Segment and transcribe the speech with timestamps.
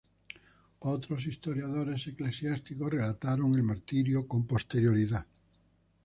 [0.79, 5.27] Otros historiadores eclesiásticos relataron el martirio con posterioridad.